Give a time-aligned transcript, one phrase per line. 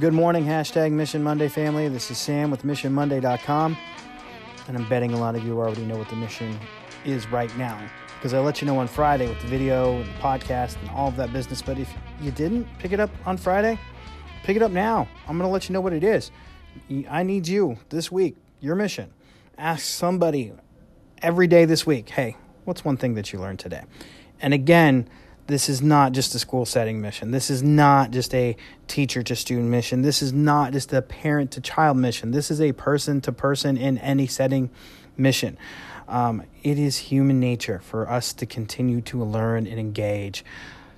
[0.00, 1.88] Good morning, hashtag Mission Monday family.
[1.88, 3.76] This is Sam with MissionMonday.com.
[4.68, 6.56] And I'm betting a lot of you already know what the mission
[7.04, 7.80] is right now
[8.14, 11.08] because I let you know on Friday with the video and the podcast and all
[11.08, 11.62] of that business.
[11.62, 13.76] But if you didn't pick it up on Friday,
[14.44, 15.08] pick it up now.
[15.26, 16.30] I'm going to let you know what it is.
[17.10, 19.10] I need you this week, your mission.
[19.56, 20.52] Ask somebody
[21.22, 22.36] every day this week, hey,
[22.66, 23.82] what's one thing that you learned today?
[24.40, 25.08] And again,
[25.48, 27.30] this is not just a school setting mission.
[27.30, 28.54] This is not just a
[28.86, 30.02] teacher to student mission.
[30.02, 32.30] This is not just a parent to child mission.
[32.30, 34.68] This is a person to person in any setting
[35.16, 35.56] mission.
[36.06, 40.44] Um, it is human nature for us to continue to learn and engage.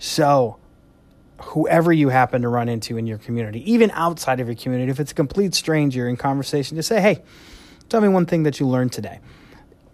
[0.00, 0.58] So,
[1.40, 4.98] whoever you happen to run into in your community, even outside of your community, if
[4.98, 7.22] it's a complete stranger in conversation, just say, hey,
[7.88, 9.20] tell me one thing that you learned today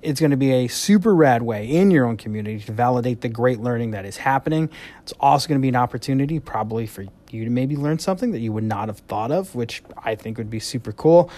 [0.01, 3.29] it's going to be a super rad way in your own community to validate the
[3.29, 4.71] great learning that is happening.
[5.03, 8.39] It's also going to be an opportunity, probably, for you to maybe learn something that
[8.39, 11.31] you would not have thought of, which I think would be super cool.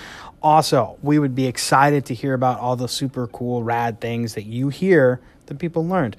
[0.42, 4.44] Also, we would be excited to hear about all the super cool, rad things that
[4.44, 6.16] you hear that people learned.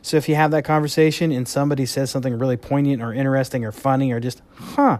[0.00, 3.70] So if you have that conversation and somebody says something really poignant or interesting or
[3.70, 4.98] funny or just, huh,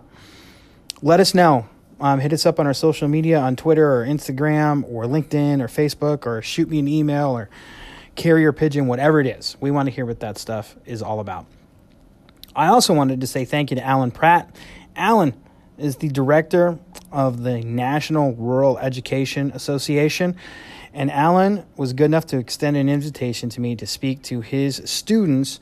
[1.01, 1.69] let us know
[2.01, 5.69] um, hit us up on our social media on Twitter or Instagram or LinkedIn or
[5.69, 7.49] Facebook or shoot me an email or
[8.15, 9.57] carrier pigeon, whatever it is.
[9.61, 11.47] We want to hear what that stuff is all about.
[12.55, 14.55] I also wanted to say thank you to Allen Pratt.
[14.95, 15.35] Allen
[15.79, 16.79] is the director
[17.11, 20.37] of the National Rural Education Association.
[20.95, 24.83] And Allen was good enough to extend an invitation to me to speak to his
[24.85, 25.59] students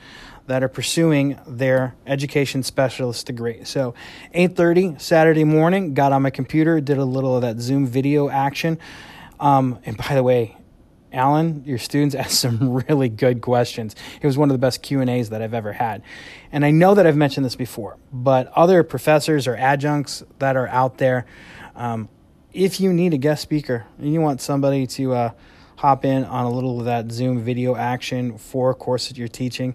[0.46, 3.64] that are pursuing their education specialist degree.
[3.64, 3.94] So,
[4.34, 8.78] 8:30 Saturday morning, got on my computer, did a little of that Zoom video action.
[9.38, 10.56] Um, and by the way,
[11.12, 13.94] Allen, your students asked some really good questions.
[14.20, 16.02] It was one of the best Q and A's that I've ever had.
[16.52, 20.68] And I know that I've mentioned this before, but other professors or adjuncts that are
[20.68, 21.26] out there,
[21.74, 22.08] um,
[22.52, 25.30] if you need a guest speaker and you want somebody to uh,
[25.76, 29.28] hop in on a little of that Zoom video action for a course that you're
[29.28, 29.74] teaching,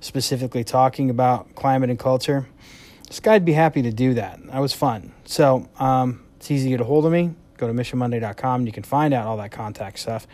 [0.00, 2.48] specifically talking about climate and culture,
[3.06, 4.44] this guy'd be happy to do that.
[4.46, 5.12] That was fun.
[5.24, 7.34] So um, it's easy to get a hold of me.
[7.56, 8.66] Go to missionmonday.com.
[8.66, 10.26] You can find out all that contact stuff.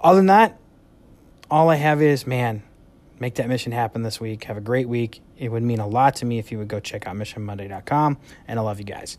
[0.00, 0.58] Other than that,
[1.50, 2.62] all I have is, man,
[3.18, 4.44] make that mission happen this week.
[4.44, 5.20] Have a great week.
[5.36, 8.18] It would mean a lot to me if you would go check out missionmonday.com.
[8.48, 9.18] And I love you guys.